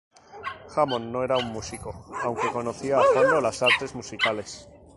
Hammond 0.75 1.11
no 1.15 1.23
era 1.23 1.37
un 1.37 1.51
músico 1.51 1.93
aunque 2.23 2.51
conocía 2.51 2.97
a 2.97 3.03
fondo 3.03 3.39
las 3.39 3.61
artes 3.61 3.93
musicales. 3.93 4.67